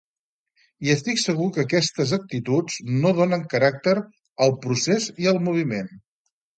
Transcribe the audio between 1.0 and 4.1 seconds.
segur que aquestes actituds no donen caràcter